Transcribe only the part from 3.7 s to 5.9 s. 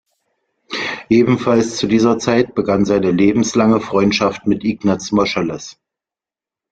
Freundschaft mit Ignaz Moscheles.